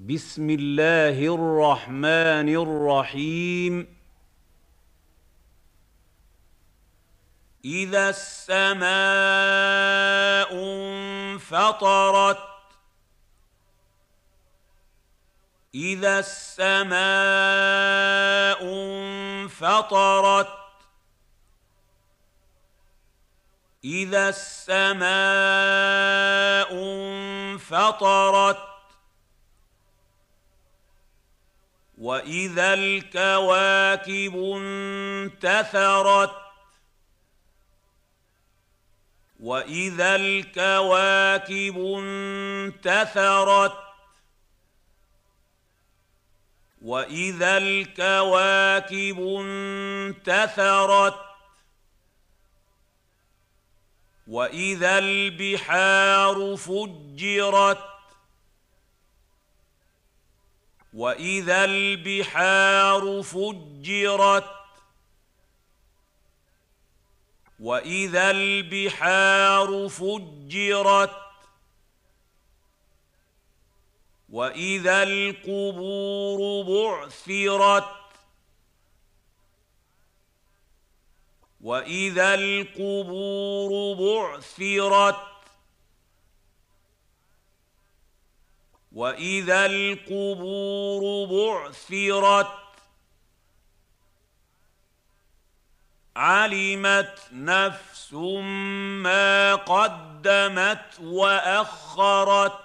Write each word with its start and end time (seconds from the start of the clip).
بسم 0.00 0.50
الله 0.50 1.34
الرحمن 1.34 2.48
الرحيم. 2.48 3.96
إذا 7.64 8.08
السماء 8.08 8.80
انفطرت 10.54 12.38
إذا 15.74 16.18
السماء 16.18 17.00
انفطرت 19.44 20.48
إذا 23.84 24.28
السماء 24.28 25.04
انفطرت 27.52 28.69
واذا 32.00 32.74
الكواكب 32.74 34.36
انتثرت 34.56 36.30
واذا 39.40 40.16
الكواكب 40.16 41.78
انتثرت 41.98 43.76
واذا 46.82 47.58
الكواكب 47.58 49.20
انتثرت 49.40 51.14
واذا 54.26 54.98
البحار 54.98 56.56
فجرت 56.56 57.99
واذا 60.94 61.64
البحار 61.64 63.22
فجرت 63.22 64.50
واذا 67.60 68.30
البحار 68.30 69.88
فجرت 69.88 71.16
واذا 74.28 75.02
القبور 75.02 76.62
بعثرت 76.62 78.00
واذا 81.60 82.34
القبور 82.34 83.94
بعثرت 83.94 85.29
واذا 88.92 89.66
القبور 89.66 91.26
بعثرت 91.26 92.60
علمت 96.16 97.18
نفس 97.32 98.12
ما 98.12 99.54
قدمت 99.54 101.00
واخرت 101.00 102.58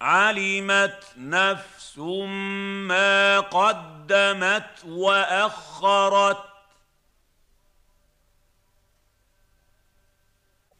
علمت 0.00 1.04
نفس 1.16 1.98
ما 2.88 3.40
قدمت 3.40 4.84
واخرت 4.84 6.55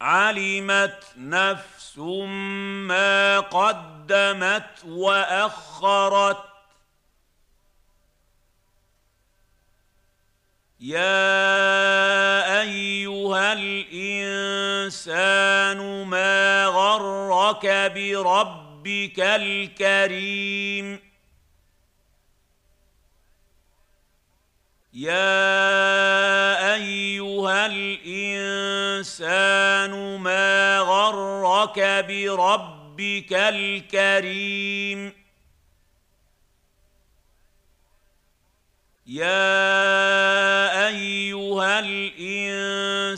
علمت 0.01 1.03
نفس 1.17 1.97
ما 1.97 3.39
قدمت 3.39 4.85
واخرت 4.85 6.43
يا 10.79 12.61
ايها 12.61 13.53
الانسان 13.53 14.97
ما 16.05 16.65
غرك 16.65 17.65
بربك 17.95 19.19
الكريم 19.19 20.99
يا 24.93 25.56
الانسان 29.87 30.21
ما 30.23 30.79
غرك 30.79 31.79
بربك 32.07 33.33
الكريم 33.33 35.13
يا 39.07 40.87
ايها 40.87 41.79
الانسان 41.79 43.13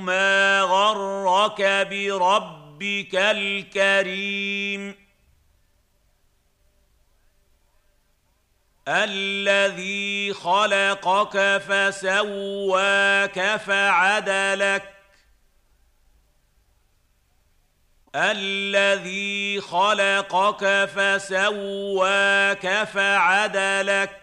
ما 0.00 0.60
غرك 0.60 1.62
بربك 1.90 3.14
الكريم 3.14 4.94
الذي 8.88 10.32
خلقك 10.32 11.62
فسواك 11.68 13.56
فعدلك 13.56 14.95
الذي 18.14 19.60
خلقك 19.60 20.88
فسواك 20.94 22.84
فعدلك. 22.84 24.20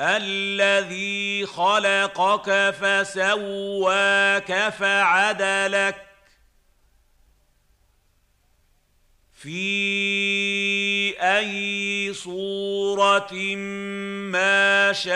الذي 0.00 1.46
خلقك 1.46 2.74
فسواك 2.80 4.68
فعدلك. 4.68 6.06
في 9.32 11.14
أي 11.20 12.12
صورة 12.14 13.34
ما 14.32 14.92
شاء 14.92 15.14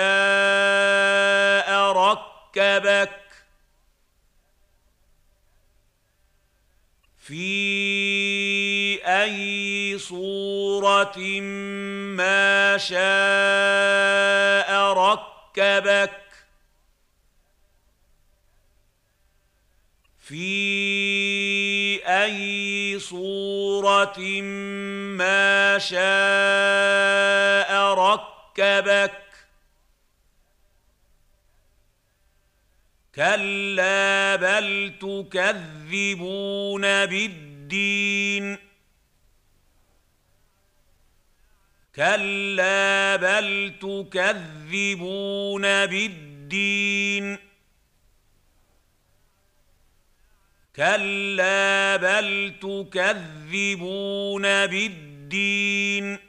ركبك. 1.93 3.28
في 7.29 9.05
أي 9.05 9.99
صورة 9.99 11.19
ما 12.17 12.79
شاء 12.79 12.99
ركبك 14.93 16.21
في 20.19 22.01
أي 22.07 22.99
صورة 22.99 24.21
ما 25.21 25.79
شاء 25.79 25.99
ركبك 27.95 29.28
كلا 33.19 34.37
بل 34.37 34.93
تكذبون 35.01 36.83
بالدين 36.83 38.59
كلا 41.97 43.17
بل 43.17 43.73
تكذبون 43.81 45.63
بالدين 45.87 47.39
كلا 50.77 51.97
بل 51.97 52.55
تكذبون 52.63 54.43
بالدين 54.67 56.28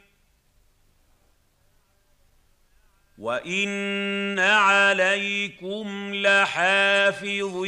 وان 3.20 4.38
عليكم 4.38 6.14
لحافظين 6.14 7.62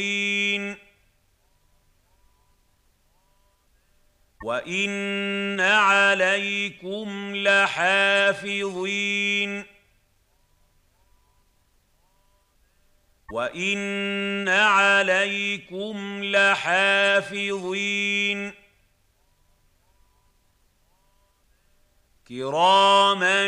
وان 4.43 5.59
عليكم 5.61 7.35
لحافظين 7.35 8.83
وان 13.31 14.49
عليكم 14.49 16.23
لحافظين 16.23 17.73
كراما 22.33 23.47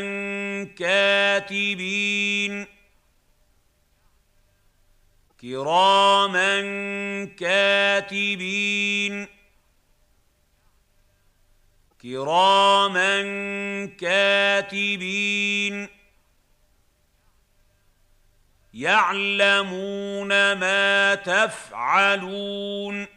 كاتبين 0.78 2.68
كراما 5.42 6.62
كاتبين 7.40 9.28
كراما 12.02 13.16
كاتبين 13.86 15.88
يعلمون 18.74 20.54
ما 20.54 21.16
تفعلون 21.16 23.08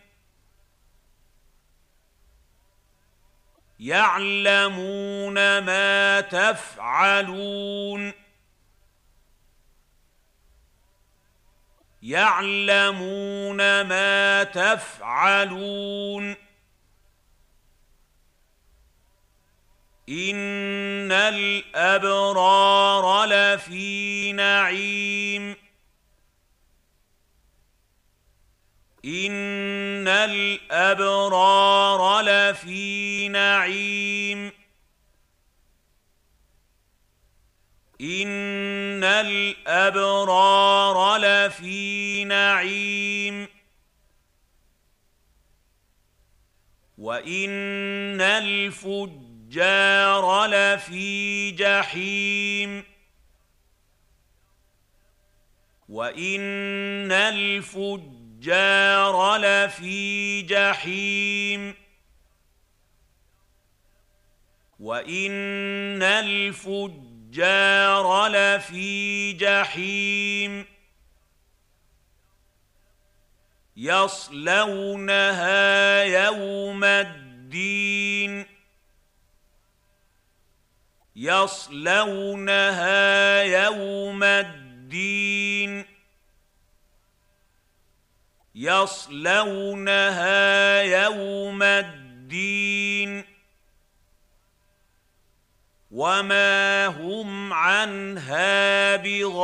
يعلمون 3.81 5.59
ما 5.59 6.21
تفعلون. 6.21 8.13
يعلمون 12.03 13.81
ما 13.81 14.45
تفعلون. 14.45 16.37
إن 20.09 21.13
الأبرار 21.13 23.25
لفي 23.25 24.33
نعيم. 24.33 25.57
إن 29.05 30.09
الأبرار 30.09 32.21
لفي 32.21 33.08
نعيم 33.69 34.53
إن 38.01 39.05
الأبرار 39.05 41.17
لفي 41.17 42.25
نعيم. 42.25 43.49
وإن 46.99 48.21
الفجار 48.21 49.27
لفي 50.47 51.51
جحيم. 51.51 52.85
وإن 55.89 57.13
الفجار 57.13 57.97
لفي 59.37 60.43
جحيم. 60.43 61.88
وان 64.89 66.03
الفجار 66.03 67.47
لفي 68.29 69.33
جحيم 69.33 70.67
يصلونها 73.77 75.23
يوم 76.03 76.85
الدين 76.85 78.47
يصلونها 81.17 82.63
يوم 83.43 84.23
الدين 84.25 85.85
يصلونها 88.55 90.03
يوم 90.83 91.63
الدين 91.63 93.38
وما 95.99 96.87
هم 96.87 97.53
عنها 97.53 98.97
بغائبين 98.97 99.39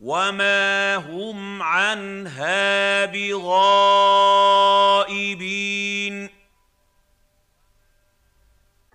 وما 0.00 0.96
هم 0.96 1.62
عنها 1.62 3.04
بغائبين 3.04 3.46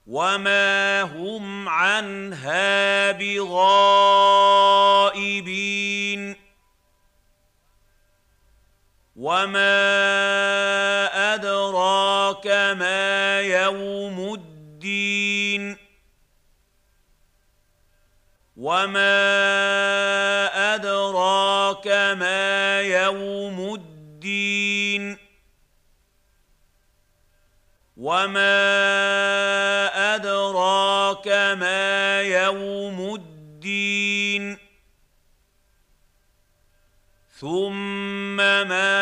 وما 0.07 1.01
هم 1.01 1.69
عنها 1.69 3.11
بغائبين 3.11 4.41
وما 9.15 10.01
أدراك 12.45 12.77
ما 12.77 13.41
يوم 13.41 14.33
الدين 14.33 15.77
وما 18.57 19.13
أدراك 20.75 21.87
ما 22.17 22.81
يوم 22.81 23.73
الدين 23.73 25.17
وما 27.97 28.55
أدراك 30.15 31.27
ما 31.27 32.21
يوم 32.21 33.15
الدين 33.15 34.57
ثم 37.39 38.37
ما 38.37 39.00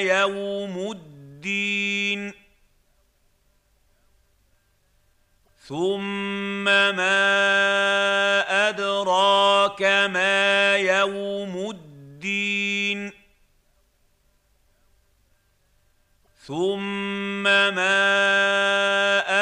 يوم 0.00 0.90
الدين. 0.90 2.32
ثم 5.66 6.64
ما 6.64 7.18
أدراك 8.68 9.82
ما 9.82 10.76
يوم 10.76 11.70
الدين. 11.70 13.12
ثم 16.46 17.42
ما 17.42 17.98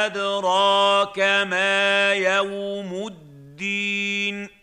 أدراك 0.07 1.19
ما 1.49 2.13
يوم 2.13 3.07
الدين. 3.07 4.58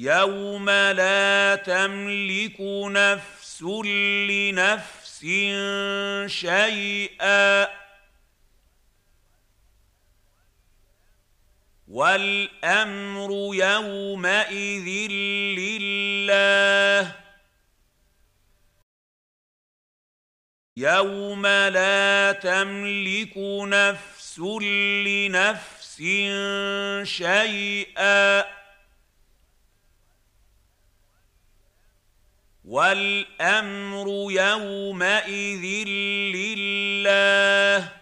يوم 0.00 0.70
لا 0.70 1.56
تملك 1.56 2.56
نفس 2.90 3.62
لنفس 3.62 5.20
شيئا 6.26 7.68
والامر 11.88 13.30
يومئذ 13.54 14.88
لله 15.58 17.16
يوم 20.76 21.46
لا 21.46 22.32
تملك 22.32 23.36
نفس 23.66 24.38
لنفس 24.38 25.96
شيئا 27.04 28.59
والأمر 32.64 34.32
يومئذ 34.32 35.86
لله. 36.36 37.92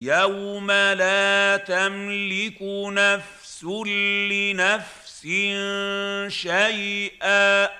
يوم 0.00 0.70
لا 0.70 1.56
تملك 1.56 2.62
نفس 2.92 3.64
لنفس 3.64 5.22
شيئا. 6.28 7.70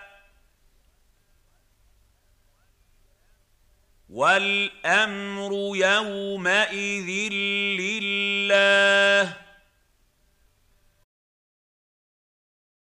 والأمر 4.09 5.77
يومئذ 5.77 7.33
لله. 7.81 9.48